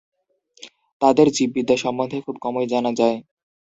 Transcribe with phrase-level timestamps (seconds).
[1.01, 3.17] তাদের জীববিদ্যা সম্বন্ধে খুব কমই জানা যায়।